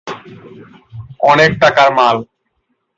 অনেক 1.23 1.51
টাকার 1.61 1.89
মাল। 1.97 2.17